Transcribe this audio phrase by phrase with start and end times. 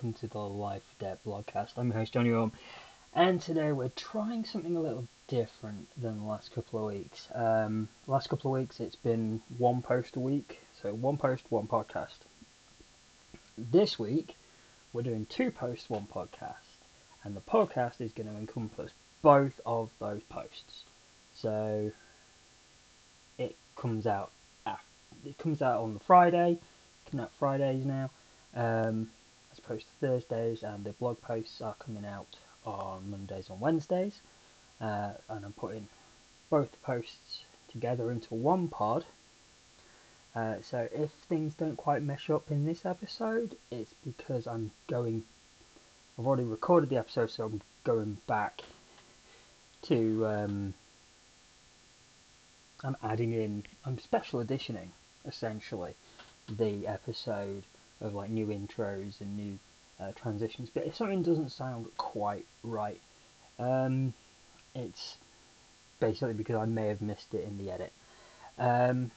[0.00, 1.72] welcome to the Life Debt Blogcast.
[1.76, 2.52] I'm your host Johnny Orme,
[3.12, 7.28] and today we're trying something a little different than the last couple of weeks.
[7.34, 11.66] Um, last couple of weeks it's been one post a week, so one post, one
[11.66, 12.16] podcast.
[13.58, 14.36] This week
[14.94, 16.78] we're doing two posts, one podcast,
[17.22, 20.84] and the podcast is going to encompass both of those posts.
[21.34, 21.92] So
[23.36, 24.30] it comes out
[25.26, 26.58] it comes out on the Friday,
[27.10, 28.08] coming out Fridays now
[28.54, 29.10] um,
[29.68, 34.20] to Thursdays, and the blog posts are coming out on Mondays and Wednesdays.
[34.80, 35.88] Uh, and I'm putting
[36.48, 39.04] both posts together into one pod.
[40.34, 45.24] Uh, so if things don't quite mesh up in this episode, it's because I'm going.
[46.18, 48.62] I've already recorded the episode, so I'm going back
[49.82, 50.26] to.
[50.26, 50.74] Um,
[52.82, 53.64] I'm adding in.
[53.84, 54.92] I'm special editioning
[55.26, 55.94] essentially
[56.48, 57.62] the episode
[58.00, 59.58] of like new intros and new
[60.00, 60.70] uh, transitions.
[60.72, 63.00] But if something doesn't sound quite right,
[63.58, 64.14] um,
[64.74, 65.16] it's
[66.00, 67.92] basically because I may have missed it in the edit.
[68.58, 69.10] Um,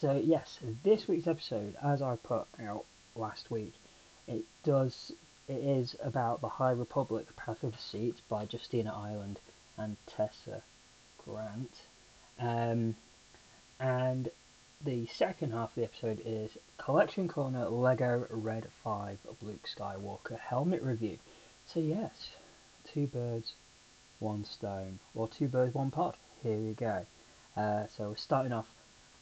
[0.00, 2.84] so yes, this week's episode, as I put out
[3.14, 3.72] last week,
[4.26, 5.12] it does
[5.48, 9.38] it is about the High Republic Path of Deceit by Justina Ireland
[9.76, 10.62] and Tessa
[11.24, 11.82] Grant.
[12.38, 12.96] Um,
[13.78, 14.30] and
[14.84, 20.82] the second half of the episode is Collection Corner Lego Red 5 Luke Skywalker Helmet
[20.82, 21.18] Review.
[21.66, 22.30] So, yes,
[22.84, 23.54] two birds,
[24.18, 26.16] one stone, or two birds, one pot.
[26.42, 27.06] Here we go.
[27.56, 28.66] Uh, so, we're starting off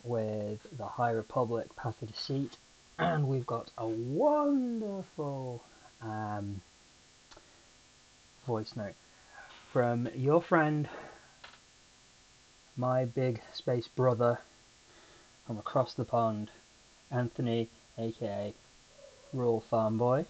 [0.02, 2.56] with the High Republic Path of Deceit,
[2.98, 5.62] and we've got a wonderful
[6.02, 6.61] um,
[8.46, 8.95] voice note
[9.73, 10.89] from your friend,
[12.77, 14.40] my big space brother
[15.46, 16.50] from across the pond,
[17.10, 17.68] Anthony,
[17.98, 18.55] aka
[19.32, 20.24] Rural Farm Boy.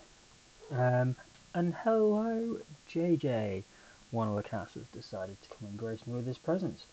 [0.70, 1.16] Um,
[1.54, 2.58] and hello,
[2.90, 3.62] JJ.
[4.10, 6.84] One of the cast has decided to come and grace me with his presence.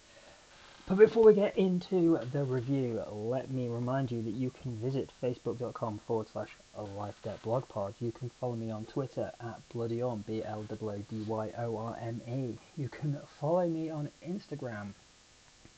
[0.87, 5.11] But before we get into the review, let me remind you that you can visit
[5.21, 6.49] facebook.com forward slash
[6.97, 7.93] life debt blog pod.
[7.99, 11.97] You can follow me on Twitter at bloodyorme, B L W D Y O R
[12.01, 12.57] M E.
[12.77, 14.93] You can follow me on Instagram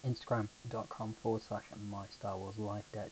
[0.05, 3.11] instagram.com forward slash my Star Wars life debt.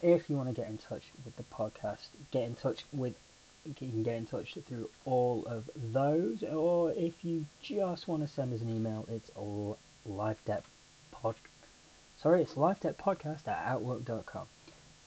[0.00, 3.14] If you want to get in touch with the podcast, get in touch with
[3.64, 8.28] you can get in touch through all of those, or if you just want to
[8.28, 10.64] send us an email, it's all life debt
[11.12, 11.36] pod.
[12.20, 14.46] Sorry, it's life debt podcast at outlook.com.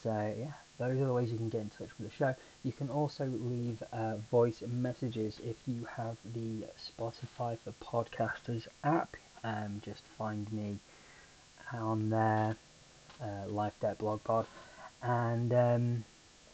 [0.02, 2.36] So yeah, those are the ways you can get in touch with the show.
[2.64, 9.18] You can also leave uh, voice messages if you have the Spotify for Podcasters app.
[9.44, 10.80] Um, just find me
[11.74, 12.56] on their
[13.22, 14.46] uh, Life Debt blog pod,
[15.02, 16.06] and um,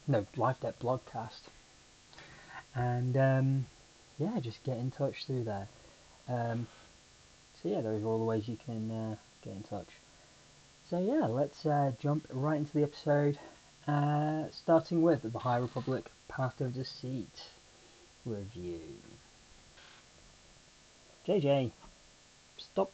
[0.07, 1.41] no Life Debt blogcast,
[2.75, 3.65] and um,
[4.17, 5.67] yeah, just get in touch through there.
[6.27, 6.67] Um,
[7.61, 9.89] so yeah, those are all the ways you can uh, get in touch.
[10.89, 13.39] So yeah, let's uh, jump right into the episode,
[13.87, 17.49] uh, starting with the High Republic Path of Deceit
[18.25, 18.81] review.
[21.27, 21.71] JJ,
[22.57, 22.91] stop,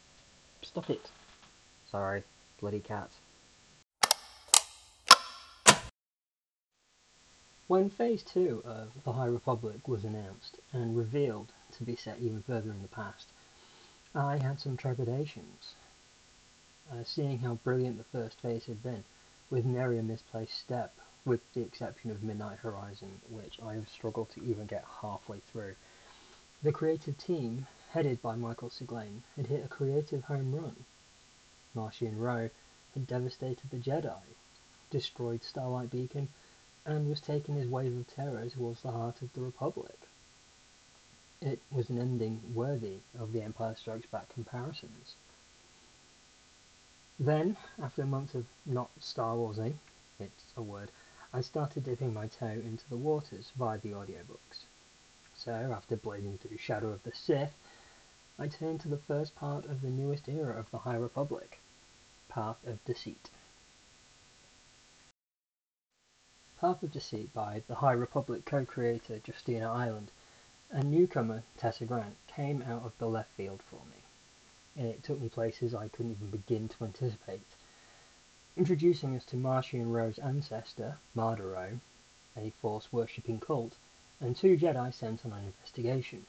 [0.62, 1.10] stop it.
[1.90, 2.24] Sorry,
[2.60, 3.16] bloody cats.
[7.68, 12.44] When Phase 2 of The High Republic was announced and revealed to be set even
[12.44, 13.28] further in the past,
[14.14, 15.76] I had some trepidations.
[16.92, 19.06] Uh, seeing how brilliant the first phase had been,
[19.50, 20.94] with nary a misplaced step,
[21.24, 25.76] with the exception of Midnight Horizon, which I have struggled to even get halfway through.
[26.64, 30.86] The creative team, headed by Michael Siglain, had hit a creative home run
[31.78, 32.50] Marchion Ro
[32.96, 34.22] had devastated the Jedi,
[34.90, 36.28] destroyed Starlight Beacon,
[36.86, 40.10] and was taking his wave of terror towards the heart of the Republic.
[41.40, 45.16] It was an ending worthy of the Empire Strikes Back comparisons.
[47.20, 49.80] Then, after months of not Star Warsing,
[50.20, 50.92] it's a word,
[51.32, 54.66] I started dipping my toe into the waters via the audiobooks.
[55.36, 57.54] So, after blazing through Shadow of the Sith,
[58.40, 61.60] I turned to the first part of the newest era of the High Republic,
[62.30, 63.30] Path of Deceit.
[66.60, 70.12] Path of Deceit by the High Republic co-creator Justina Ireland
[70.70, 74.04] and newcomer Tessa Grant came out of the left field for me.
[74.76, 77.56] and It took me places I couldn't even begin to anticipate.
[78.56, 81.80] Introducing us to Marchion Ro's ancestor, Marda Ro,
[82.36, 83.78] a force worshipping cult,
[84.20, 86.26] and two Jedi sent on an investigation.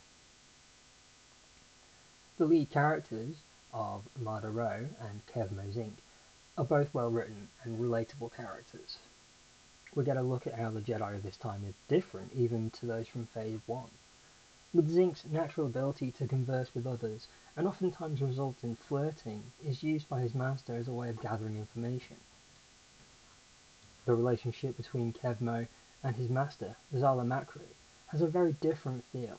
[2.36, 3.36] The lead characters
[3.72, 5.98] of Marda Ro and Kevmo Zink
[6.56, 8.98] are both well written and relatable characters.
[9.94, 12.86] we get a look at how the Jedi of this time is different even to
[12.86, 13.84] those from Phase 1.
[14.74, 20.08] With Zink's natural ability to converse with others, and oftentimes results in flirting, is used
[20.08, 22.16] by his master as a way of gathering information.
[24.04, 25.66] The relationship between Kevmo
[26.02, 27.74] and his master, Zallah Macri,
[28.08, 29.38] has a very different feel.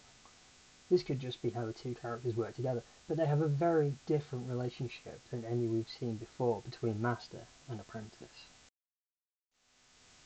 [0.89, 3.95] This could just be how the two characters work together, but they have a very
[4.06, 8.47] different relationship than any we've seen before between master and apprentice.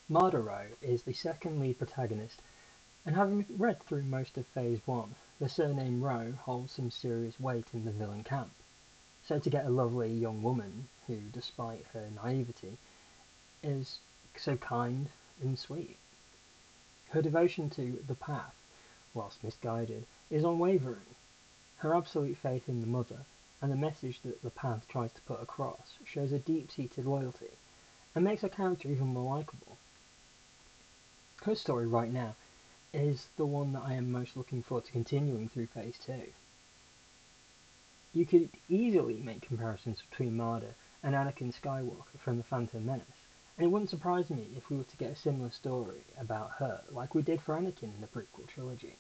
[0.08, 2.42] Marda Ro is the second lead protagonist,
[3.06, 7.68] and having read through most of Phase 1, the surname Ro holds some serious weight
[7.74, 8.52] in the villain camp.
[9.26, 12.78] So to get a lovely young woman, who, despite her naivety,
[13.62, 14.00] is
[14.38, 15.10] so kind
[15.42, 15.98] and sweet.
[17.10, 18.56] Her devotion to the path,
[19.14, 21.16] whilst misguided, is unwavering.
[21.78, 23.26] Her absolute faith in the Mother,
[23.62, 27.52] and the message that the path tries to put across, shows a deep-seated loyalty,
[28.16, 29.78] and makes her character even more likable.
[31.44, 32.36] Her story right now
[32.94, 36.14] is the one that I am most looking forward to continuing through Phase 2.
[38.14, 43.08] You could easily make comparisons between Marda and Anakin Skywalker from The Phantom Menace,
[43.58, 46.82] and it wouldn't surprise me if we were to get a similar story about her,
[46.92, 48.96] like we did for Anakin in the prequel trilogy.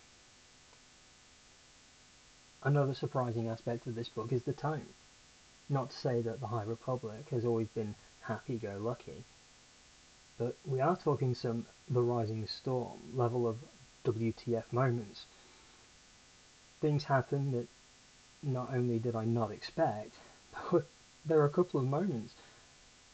[2.66, 4.88] Another surprising aspect of this book is the tone.
[5.68, 9.26] Not to say that the High Republic has always been happy-go-lucky,
[10.38, 13.58] but we are talking some The Rising Storm level of
[14.06, 15.26] WTF moments.
[16.80, 17.68] Things happen that
[18.42, 20.16] not only did I not expect,
[20.72, 20.88] but
[21.26, 22.34] there are a couple of moments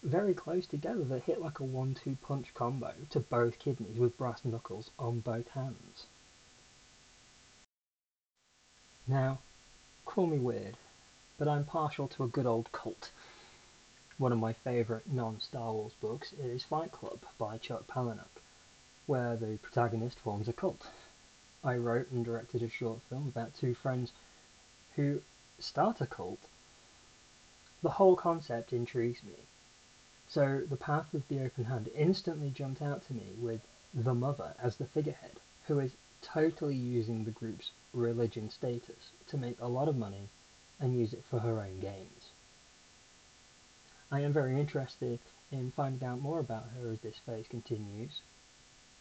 [0.04, 4.46] very close together that hit like a one-two punch combo to both kidneys with brass
[4.46, 6.06] knuckles on both hands.
[9.10, 9.40] Now,
[10.06, 10.78] call me weird,
[11.40, 13.10] but I'm partial to a good old cult.
[14.20, 18.40] One of my favourite non-Star Wars books is Fight Club by Chuck Palahniuk,
[19.08, 20.92] where the protagonist forms a cult.
[21.64, 24.12] I wrote and directed a short film about two friends
[24.96, 25.24] who
[25.58, 26.42] start a cult.
[27.82, 29.48] The whole concept intrigues me.
[30.28, 33.62] So the path of the open hand instantly jumped out to me with
[33.92, 39.60] the mother as the figurehead, who is totally using the group's religion status to make
[39.60, 40.30] a lot of money
[40.80, 42.32] and use it for her own gains.
[44.12, 45.20] I am very interested
[45.52, 48.22] in finding out more about her as this phase continues,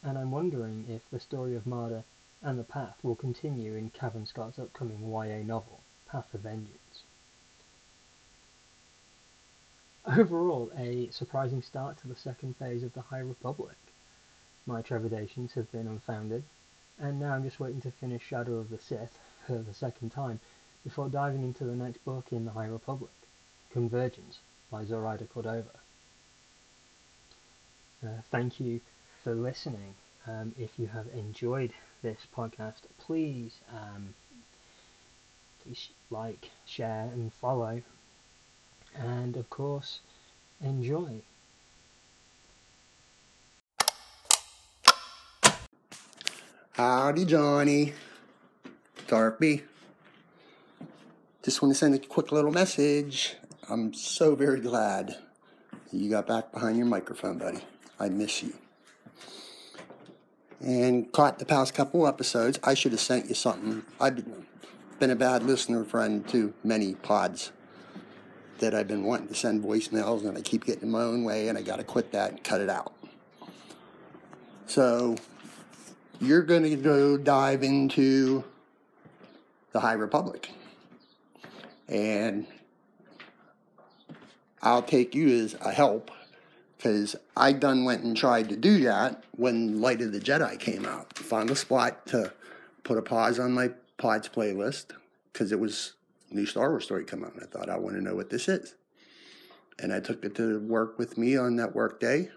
[0.03, 2.05] and I'm wondering if the story of Marda
[2.43, 7.03] and the Path will continue in Cavan Scott's upcoming YA novel, Path of Vengeance.
[10.06, 13.76] Overall, a surprising start to the second phase of the High Republic.
[14.65, 16.44] My trepidations have been unfounded,
[17.00, 20.40] and now I'm just waiting to finish Shadow of the Sith for the second time
[20.84, 23.10] before diving into the next book in the High Republic,
[23.72, 24.38] Convergence
[24.70, 25.70] by Zoraida Cordova.
[28.04, 28.80] Uh, thank you
[29.22, 29.94] for listening.
[30.26, 31.72] Um, if you have enjoyed
[32.02, 34.14] this podcast, please um,
[35.62, 37.82] please like, share, and follow,
[38.94, 40.00] and of course,
[40.60, 41.20] enjoy.
[46.79, 47.93] Howdy, Johnny.
[49.08, 49.65] Darby.
[51.43, 53.35] Just want to send a quick little message.
[53.69, 55.17] I'm so very glad
[55.91, 57.58] you got back behind your microphone, buddy.
[57.99, 58.53] I miss you.
[60.61, 62.61] And caught the past couple episodes.
[62.63, 63.82] I should have sent you something.
[64.01, 64.47] I've been,
[65.01, 67.51] been a bad listener friend to many pods
[68.61, 71.49] that I've been wanting to send voicemails, and I keep getting in my own way,
[71.49, 72.93] and I got to quit that and cut it out.
[74.69, 75.17] So
[76.20, 78.44] you're going to go dive into
[79.72, 80.51] the High Republic.
[81.89, 82.46] And
[84.63, 86.10] I'll take you as a help
[86.77, 90.84] because I done went and tried to do that when Light of the Jedi came
[90.84, 91.17] out.
[91.19, 92.32] Found a spot to
[92.84, 94.87] put a pause on my pods playlist
[95.32, 95.94] because it was
[96.31, 98.48] new Star Wars story come out, and I thought I want to know what this
[98.48, 98.75] is.
[99.79, 102.31] And I took it to work with me on that work day,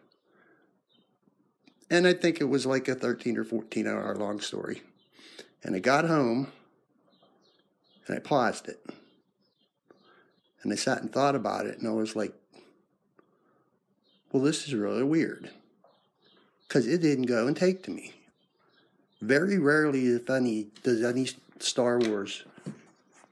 [1.92, 4.82] and I think it was like a 13 or 14 hour long story.
[5.62, 6.48] And I got home
[8.08, 8.84] and I paused it.
[10.64, 12.34] And I sat and thought about it and I was like,
[14.32, 15.52] well, this is really weird.
[16.66, 18.14] Because it didn't go and take to me.
[19.22, 21.28] Very rarely, if any, does any
[21.60, 22.46] Star Wars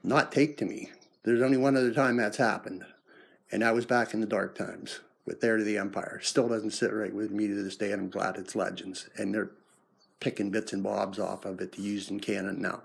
[0.04, 0.90] not take to me.
[1.22, 2.84] There's only one other time that's happened,
[3.50, 6.18] and that was back in the dark times with Heir to the Empire.
[6.22, 9.08] Still doesn't sit right with me to this day, and I'm glad it's Legends.
[9.16, 9.52] And they're
[10.18, 12.82] picking bits and bobs off of it to use in canon now.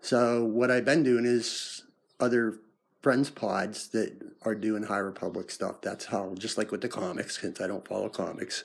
[0.00, 1.82] So what I've been doing is
[2.20, 2.54] other
[3.02, 5.80] friends pods that are doing High Republic stuff.
[5.80, 8.62] That's how, just like with the comics, since I don't follow comics,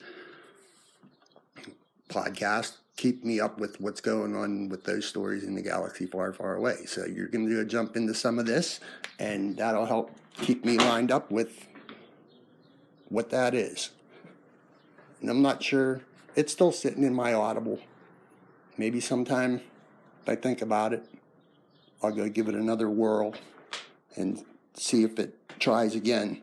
[2.10, 6.34] podcast keep me up with what's going on with those stories in the galaxy far,
[6.34, 6.86] far away.
[6.86, 8.82] So you're going to do a jump into some of this,
[9.18, 11.66] and that'll help keep me lined up with
[13.10, 13.90] what that is.
[15.22, 16.02] And I'm not sure,
[16.36, 17.80] it's still sitting in my Audible.
[18.78, 19.62] Maybe sometime
[20.22, 21.04] if I think about it,
[22.02, 23.34] I'll go give it another whirl
[24.16, 26.42] and see if it tries again.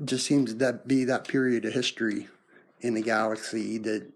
[0.00, 2.28] It just seems to be that period of history
[2.80, 4.06] in the galaxy that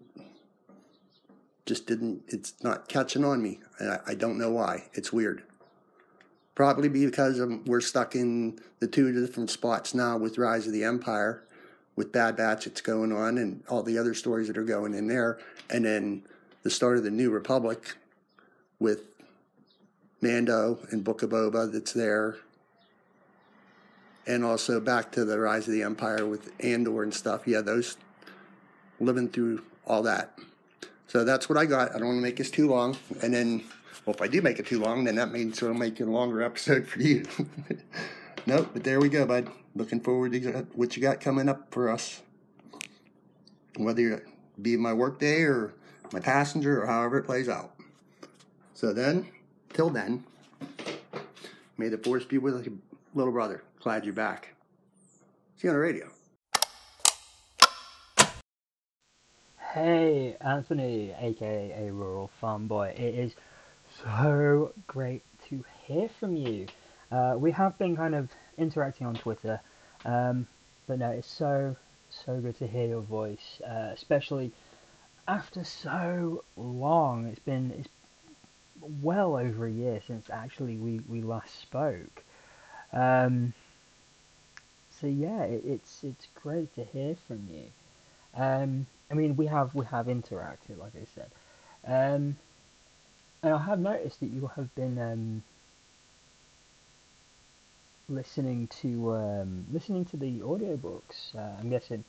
[1.65, 3.59] just didn't, it's not catching on me.
[3.79, 4.89] I, I don't know why.
[4.93, 5.43] It's weird.
[6.53, 10.83] Probably because um, we're stuck in the two different spots now with Rise of the
[10.83, 11.43] Empire,
[11.95, 15.07] with Bad Batch that's going on, and all the other stories that are going in
[15.07, 15.39] there,
[15.69, 16.23] and then
[16.63, 17.95] the start of the New Republic
[18.79, 19.01] with
[20.21, 22.37] Mando and Book of Boba that's there,
[24.27, 27.47] and also back to the Rise of the Empire with Andor and stuff.
[27.47, 27.97] Yeah, those
[28.99, 30.37] living through all that.
[31.07, 31.89] So that's what I got.
[31.93, 32.97] I don't want to make this too long.
[33.21, 33.63] And then,
[34.05, 36.11] well, if I do make it too long, then that means I'll make it a
[36.11, 37.23] longer episode for you.
[38.47, 39.49] nope, but there we go, bud.
[39.75, 42.21] Looking forward to what you got coming up for us.
[43.77, 44.27] Whether it
[44.61, 45.73] be my work day or
[46.11, 47.73] my passenger or however it plays out.
[48.73, 49.27] So then,
[49.73, 50.23] till then,
[51.77, 52.79] may the force be with you,
[53.13, 53.63] little brother.
[53.79, 54.55] Glad you're back.
[55.57, 56.09] See you on the radio.
[59.73, 62.93] Hey, Anthony, aka Rural Farm Boy.
[62.97, 63.35] It is
[64.03, 66.67] so great to hear from you.
[67.11, 69.59] Uh, we have been kind of interacting on Twitter,
[70.05, 70.47] um,
[70.87, 71.75] but no, it's so
[72.09, 74.51] so good to hear your voice, uh, especially
[75.27, 77.27] after so long.
[77.27, 77.89] It's been it's
[79.01, 82.23] well over a year since actually we, we last spoke.
[82.91, 83.53] Um,
[84.89, 87.65] so yeah, it, it's it's great to hear from you.
[88.35, 91.31] Um, I mean, we have we have interacted, like I said,
[91.85, 92.37] um,
[93.43, 95.43] and I have noticed that you have been um,
[98.07, 101.35] listening to um, listening to the audiobooks.
[101.35, 102.03] Uh, I'm guessing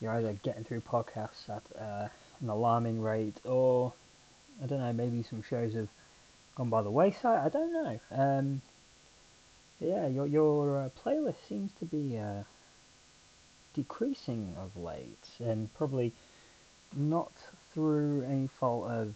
[0.00, 2.08] you're either getting through podcasts at uh,
[2.40, 3.92] an alarming rate, or
[4.62, 5.88] I don't know, maybe some shows have
[6.54, 7.44] gone by the wayside.
[7.44, 8.00] I don't know.
[8.10, 8.62] Um,
[9.80, 12.44] yeah, your your uh, playlist seems to be uh,
[13.74, 16.12] decreasing of late, and probably
[16.96, 17.32] not
[17.74, 19.14] through any fault of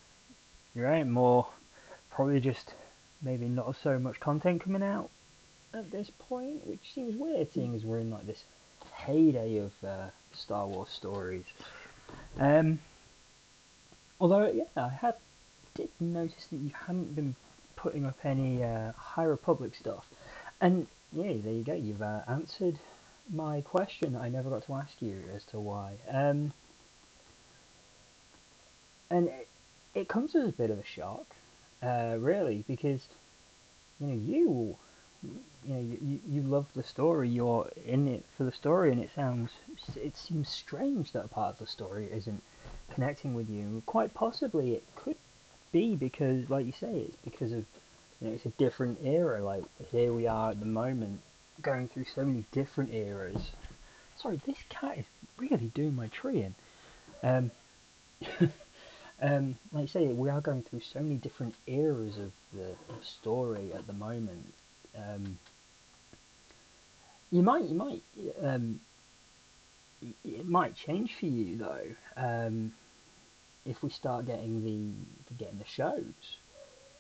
[0.87, 1.49] own, more
[2.11, 2.75] probably just
[3.23, 5.11] maybe not so much content coming out
[5.75, 8.45] at this point, which seems weird, seeing as we're in like this
[8.93, 11.45] heyday of uh, Star Wars stories.
[12.39, 12.79] Um,
[14.21, 15.15] although, yeah, I had
[15.75, 17.35] did notice that you hadn't been
[17.77, 20.07] putting up any uh, High Republic stuff,
[20.61, 21.75] and yeah, there you go.
[21.75, 22.79] You've uh, answered
[23.33, 25.95] my question I never got to ask you as to why.
[26.11, 26.53] Um,
[29.11, 29.31] and
[29.95, 31.27] it, comes as a bit of a shock,
[31.83, 33.09] uh, really, because
[34.01, 34.77] you know you
[35.23, 37.29] you know you, you love the story.
[37.29, 39.51] You're in it for the story, and it sounds
[39.97, 42.43] it seems strange that a part of the story isn't
[42.95, 43.83] connecting with you.
[43.87, 45.17] Quite possibly, it could
[45.73, 47.65] be because, like you say, it's because of
[48.21, 49.43] you know it's a different era.
[49.43, 51.21] Like here we are at the moment
[51.63, 53.51] going through so many different eras.
[54.17, 55.05] Sorry, this cat is
[55.37, 56.55] really doing my tree in.
[57.23, 57.51] Um,
[59.21, 63.73] um, like I say, we are going through so many different eras of the, story
[63.75, 64.53] at the moment.
[64.97, 65.39] Um,
[67.31, 68.03] you might, you might,
[68.43, 68.81] um,
[70.25, 71.87] it might change for you though.
[72.17, 72.73] Um,
[73.65, 76.37] if we start getting the getting the shows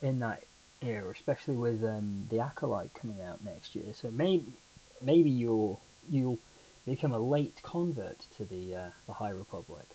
[0.02, 0.44] in that
[0.82, 3.92] era, especially with um, the Acolyte coming out next year.
[3.94, 4.52] So maybe
[5.00, 6.38] maybe you'll you'll
[6.86, 9.86] become a late convert to the uh, the High Republic.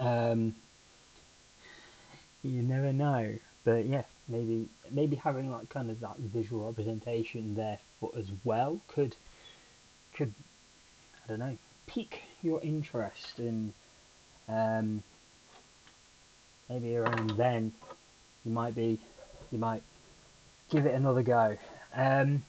[0.00, 0.54] Um,
[2.42, 7.78] you never know, but yeah, maybe maybe having like kind of that visual representation there
[8.00, 9.16] for, as well could
[10.14, 10.32] could
[11.24, 13.72] I don't know pique your interest and
[14.48, 15.02] um,
[16.68, 17.72] maybe around then
[18.44, 18.98] you might be
[19.50, 19.82] you might
[20.70, 21.56] give it another go.
[21.94, 22.44] Um,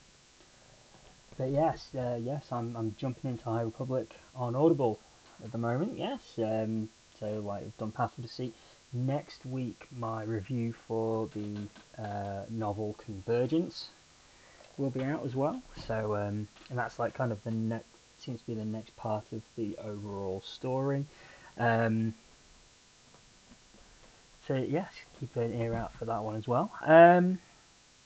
[1.38, 5.00] but yes, uh, yes, I'm I'm jumping into High Republic on Audible
[5.44, 5.98] at the moment.
[5.98, 8.54] Yes, um, so like I've done Path of Deceit.
[8.92, 13.90] Next week, my review for the uh, novel Convergence
[14.78, 15.62] will be out as well.
[15.86, 17.86] So, um, and that's like kind of the next
[18.18, 21.06] seems to be the next part of the overall story.
[21.58, 22.14] Um,
[24.48, 26.72] so yes, keep an ear out for that one as well.
[26.86, 27.40] Um,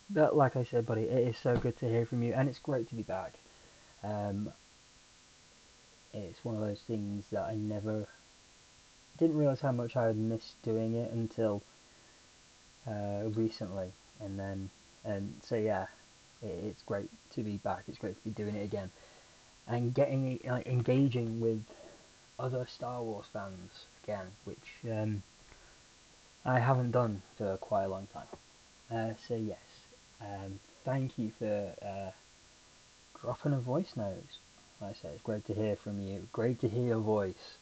[0.09, 2.59] but like I said, buddy, it is so good to hear from you, and it's
[2.59, 3.33] great to be back.
[4.03, 4.51] Um,
[6.13, 8.07] it's one of those things that I never
[9.17, 11.61] didn't realize how much I had missed doing it until
[12.87, 14.69] uh, recently, and then
[15.05, 15.87] and so yeah,
[16.41, 17.83] it, it's great to be back.
[17.87, 18.91] It's great to be doing it again,
[19.67, 21.63] and getting like engaging with
[22.39, 25.23] other Star Wars fans again, which um,
[26.45, 28.27] I haven't done for quite a long time.
[28.91, 29.57] Uh, so yes,
[30.21, 32.11] um, thank you for uh,
[33.21, 34.23] dropping a voice note.
[34.81, 36.27] Like I say, it's great to hear from you.
[36.33, 37.57] Great to hear your voice.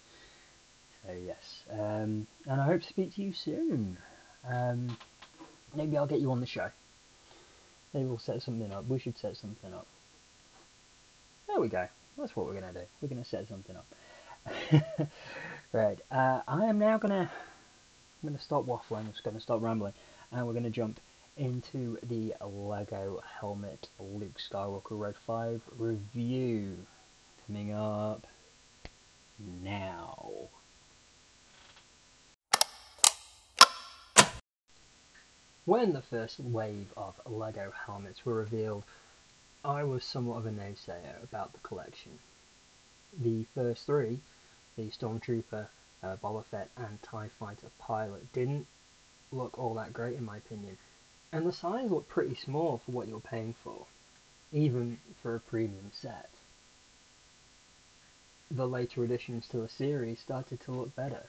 [1.05, 3.98] So yes, um, and I hope to speak to you soon.
[4.48, 4.98] Um,
[5.75, 6.70] maybe I'll get you on the show.
[7.93, 8.88] Maybe we'll set something up.
[8.88, 9.88] We should set something up.
[11.48, 11.88] There we go.
[12.17, 12.84] That's what we're gonna do.
[13.01, 13.86] We're gonna set something up.
[15.74, 16.00] right.
[16.12, 17.31] Uh, I am now gonna.
[18.22, 19.00] I'm gonna stop waffling.
[19.00, 19.93] I'm just gonna stop rambling,
[20.31, 21.00] and we're gonna jump
[21.38, 26.77] into the Lego Helmet Luke Skywalker Red 5 review
[27.48, 28.27] coming up
[29.39, 30.50] now.
[35.65, 38.84] When the first wave of Lego helmets were revealed,
[39.63, 42.18] I was somewhat of a naysayer about the collection.
[43.15, 44.22] The first three,
[44.75, 45.68] the Stormtrooper,
[46.01, 48.65] uh, Boba Fett, and TIE Fighter Pilot, didn't
[49.32, 50.80] look all that great in my opinion,
[51.32, 53.86] and the size looked pretty small for what you're paying for,
[54.51, 56.32] even for a premium set.
[58.50, 61.27] The later additions to the series started to look better,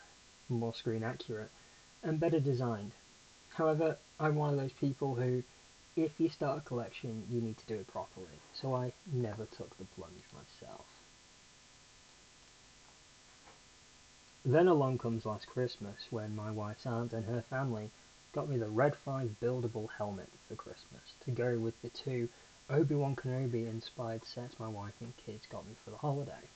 [0.48, 1.50] more screen accurate,
[2.02, 2.92] and better designed.
[3.50, 5.42] However, I'm one of those people who,
[5.96, 9.76] if you start a collection, you need to do it properly, so I never took
[9.76, 10.84] the plunge myself.
[14.44, 17.90] Then along comes last Christmas when my wife's aunt and her family
[18.32, 22.28] got me the Red 5 buildable helmet for Christmas to go with the two
[22.70, 26.48] Obi-Wan Kenobi inspired sets my wife and kids got me for the holiday.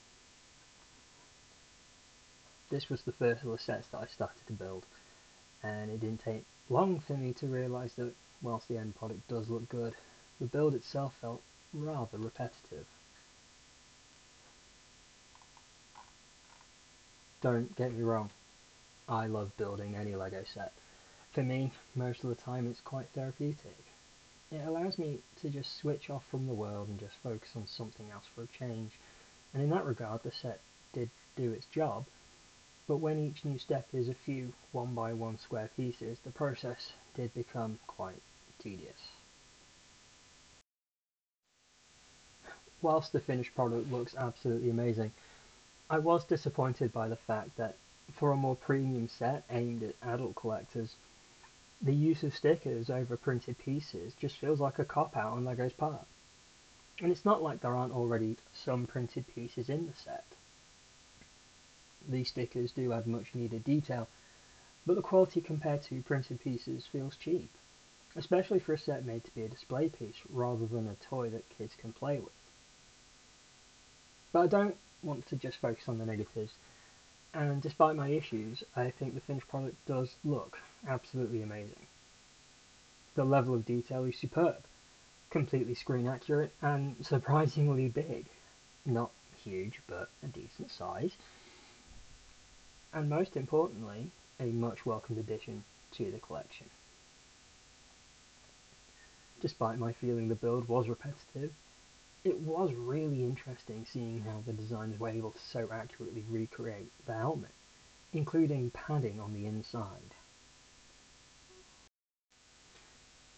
[2.70, 4.85] This was the first of the sets that I started to build,
[5.62, 9.48] and it didn't take long for me to realise that whilst the end product does
[9.48, 9.94] look good,
[10.40, 12.87] the build itself felt rather repetitive.
[17.42, 18.31] Don't get me wrong,
[19.09, 20.72] I love building any LEGO set.
[21.33, 23.76] For me, most of the time it's quite therapeutic.
[24.50, 28.11] It allows me to just switch off from the world and just focus on something
[28.11, 28.92] else for a change,
[29.52, 30.61] and in that regard the set
[30.92, 32.07] did do its job,
[32.88, 36.92] but when each new step is a few one by one square pieces, the process
[37.14, 38.22] did become quite
[38.62, 39.09] tedious.
[42.81, 45.11] Whilst the finished product looks absolutely amazing,
[45.90, 47.77] I was disappointed by the fact that
[48.12, 50.94] for a more premium set aimed at adult collectors,
[51.83, 55.72] the use of stickers over printed pieces just feels like a cop out on LEGO's
[55.72, 56.07] part.
[57.01, 60.36] And it's not like there aren't already some printed pieces in the set.
[62.09, 64.07] These stickers do add much needed detail,
[64.87, 67.51] but the quality compared to printed pieces feels cheap,
[68.14, 71.49] especially for a set made to be a display piece rather than a toy that
[71.49, 72.33] kids can play with.
[74.31, 76.53] But I don't want to just focus on the negatives,
[77.35, 81.88] and despite my issues, I think the finished product does look absolutely amazing.
[83.16, 84.62] The level of detail is superb,
[85.31, 88.27] completely screen accurate, and surprisingly big.
[88.85, 91.16] Not huge, but a decent size
[92.96, 96.70] and most importantly, a much welcomed addition to the collection.
[99.38, 101.52] Despite my feeling the build was repetitive,
[102.24, 107.12] it was really interesting seeing how the designers were able to so accurately recreate the
[107.12, 107.50] helmet,
[108.14, 110.14] including padding on the inside.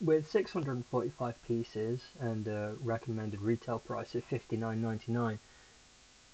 [0.00, 5.40] With 645 pieces and a recommended retail price of $59.99,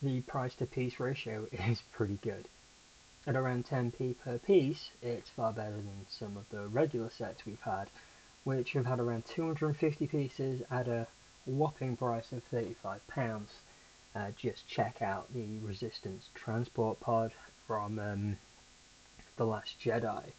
[0.02, 2.48] the price to piece ratio is pretty good.
[3.26, 7.60] At around 10p per piece, it's far better than some of the regular sets we've
[7.60, 7.88] had,
[8.44, 11.06] which have had around 250 pieces at a
[11.46, 13.48] whopping price of £35.
[14.14, 17.32] Uh, just check out the Resistance transport pod
[17.66, 18.36] from um,
[19.36, 20.32] The Last Jedi.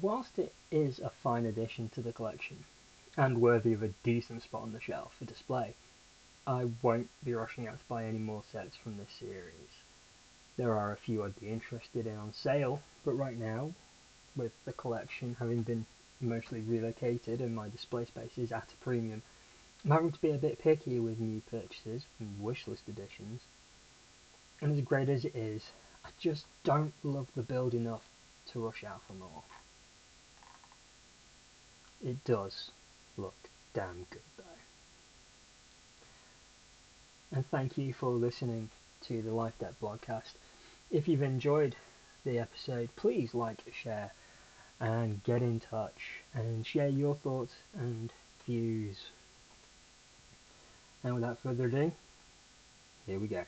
[0.00, 2.64] Whilst it is a fine addition to the collection,
[3.16, 5.74] and worthy of a decent spot on the shelf for display,
[6.46, 9.81] I won't be rushing out to buy any more sets from this series.
[10.56, 13.72] There are a few I'd be interested in on sale, but right now,
[14.36, 15.86] with the collection having been
[16.20, 19.22] mostly relocated and my display space is at a premium,
[19.84, 23.40] I'm having to be a bit picky with new purchases and wishlist editions.
[24.60, 25.62] And as great as it is,
[26.04, 28.02] I just don't love the build enough
[28.52, 29.42] to rush out for more.
[32.04, 32.70] It does
[33.16, 33.34] look
[33.74, 34.44] damn good though.
[37.30, 38.70] And thank you for listening
[39.02, 40.34] to the Life Debt blogcast.
[40.90, 41.74] if you've enjoyed
[42.24, 44.12] the episode, please like, share,
[44.78, 48.12] and get in touch and share your thoughts and
[48.46, 49.06] views.
[51.02, 51.92] And without further ado,
[53.06, 53.44] here we go.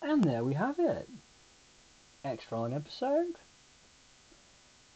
[0.00, 1.08] And there we have it.
[2.24, 3.34] Extra long episode.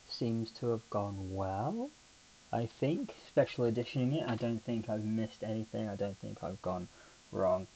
[0.09, 1.91] Seems to have gone well.
[2.53, 3.15] I think.
[3.29, 4.25] Special editioning it.
[4.27, 5.89] I don't think I've missed anything.
[5.89, 6.89] I don't think I've gone
[7.33, 7.67] wrong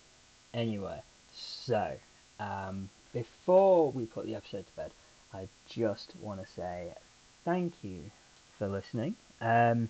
[0.55, 1.03] anywhere.
[1.33, 1.97] So,
[2.41, 4.93] um, before we put the episode to bed,
[5.33, 6.93] I just want to say
[7.45, 8.11] thank you
[8.59, 9.17] for listening.
[9.41, 9.89] Um,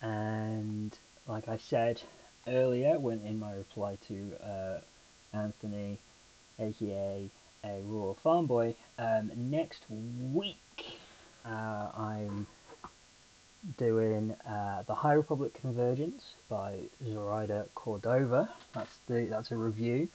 [0.00, 2.02] and like I said
[2.46, 4.80] earlier, when in my reply to uh,
[5.36, 5.98] Anthony,
[6.58, 7.30] aka
[7.64, 10.56] a rural farm boy, um, next week
[11.44, 12.46] uh, I'm
[13.78, 18.48] doing uh, the High Republic Convergence by Zoraida Cordova.
[18.74, 20.08] That's the that's a review,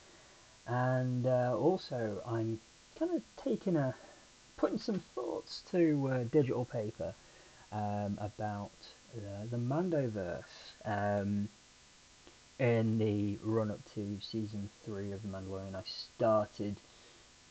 [0.66, 2.60] and uh, also I'm
[3.00, 3.96] kind of taking a
[4.58, 7.14] putting some thoughts to uh, digital paper
[7.72, 8.72] um, about
[9.50, 10.44] the Mandoverse
[10.86, 11.50] um,
[12.60, 15.76] in the run up to season three of The Mandalorian.
[15.76, 16.76] I started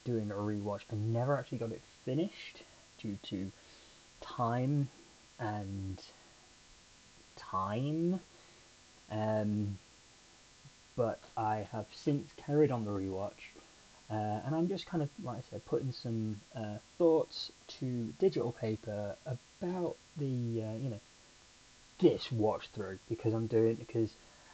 [0.04, 0.80] doing a rewatch.
[0.92, 2.62] I never actually got it finished
[3.00, 3.50] due to
[4.20, 4.88] time
[5.38, 6.00] and
[7.36, 8.20] time.
[9.10, 9.78] Um,
[10.96, 13.52] but I have since carried on the rewatch,
[14.10, 18.52] uh, and I'm just kind of, like I said, putting some uh, thoughts to digital
[18.52, 21.00] paper about the, uh, you know,
[21.98, 24.10] this watch through because I'm doing because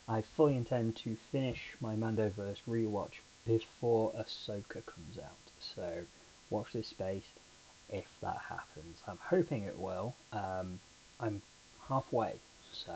[0.09, 5.51] I fully intend to finish my Mandoverse rewatch before Ahsoka comes out.
[5.61, 6.05] So
[6.51, 7.25] watch this space
[7.89, 8.99] if that happens.
[9.07, 10.15] I'm hoping it will.
[10.33, 10.81] Um,
[11.21, 11.43] I'm
[11.89, 12.35] halfway,
[12.73, 12.95] so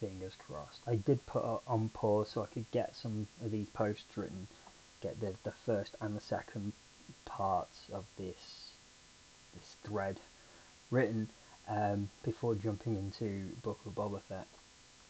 [0.00, 0.80] fingers crossed.
[0.86, 4.46] I did put it on pause so I could get some of these posts written,
[5.00, 6.72] get the the first and the second
[7.24, 8.70] parts of this
[9.54, 10.18] this thread
[10.90, 11.28] written
[11.68, 14.46] um, before jumping into Book of Boba Fett.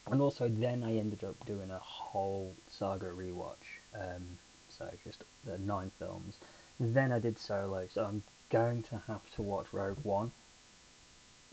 [0.07, 3.67] And also then I ended up doing a whole saga rewatch.
[3.95, 6.37] Um, so just the nine films.
[6.79, 10.33] Then I did Solo, so I'm going to have to watch Rogue One.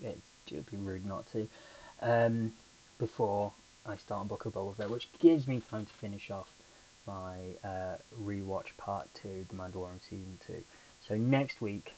[0.02, 0.20] It
[0.52, 1.48] would be rude not to.
[2.02, 2.54] Um,
[3.00, 3.54] before
[3.86, 6.50] I start Book of Boba Fett, which gives me time to finish off
[7.08, 10.64] my uh, rewatch part two, The Mandalorian season two.
[11.08, 11.94] So next week,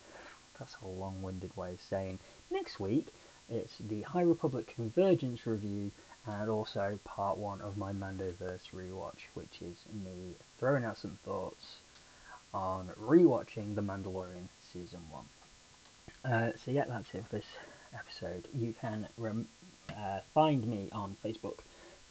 [0.59, 2.19] that's a long-winded way of saying
[2.51, 3.07] next week
[3.49, 5.91] it's the High Republic Convergence review
[6.25, 11.77] and also part one of my Mandoverse rewatch, which is me throwing out some thoughts
[12.55, 15.25] on rewatching The Mandalorian season one.
[16.23, 17.45] Uh, so yeah, that's it for this
[17.93, 18.47] episode.
[18.53, 19.47] You can rem-
[19.95, 21.59] uh, find me on Facebook,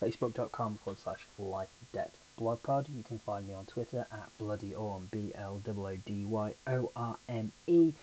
[0.00, 2.88] facebook.com forward slash life debt Blog Pod.
[2.94, 6.54] You can find me on Twitter at bloody orme, B L O O D Y
[6.66, 7.94] O R M E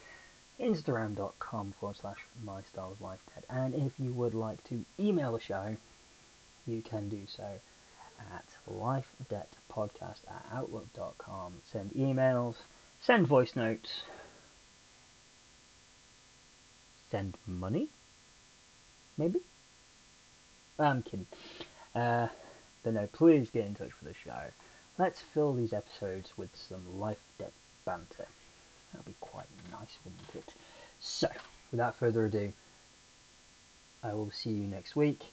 [0.60, 3.46] instagram.com forward slash my Star Wars life debt.
[3.50, 5.76] And if you would like to email the show,
[6.66, 7.60] you can do so
[8.34, 11.54] at lifedebtpodcast at outlook.com.
[11.72, 12.56] Send emails,
[13.00, 14.04] send voice notes,
[17.10, 17.90] send money,
[19.18, 19.40] maybe?
[20.80, 21.28] I'm kidding.
[21.94, 22.28] Uh,
[22.84, 24.42] but no, please get in touch with the show.
[24.98, 27.54] Let's fill these episodes with some life debt
[27.86, 28.28] banter.
[28.92, 30.54] That'd be quite nice, wouldn't it?
[31.00, 31.30] So,
[31.72, 32.52] without further ado,
[34.04, 35.24] I will see you next week.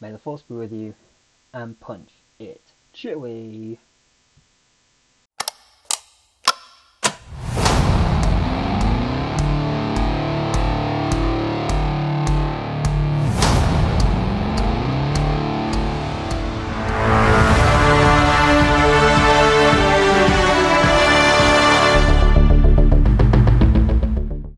[0.00, 0.94] May the force be with you,
[1.52, 3.78] and punch it chewy.